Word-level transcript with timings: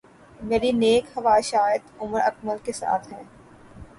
میری 0.41 0.71
نیک 0.73 1.05
خواہشات 1.13 1.81
عمر 1.99 2.19
اکمل 2.21 2.57
کے 2.65 2.71
ساتھ 2.71 3.13
ہیں 3.13 3.23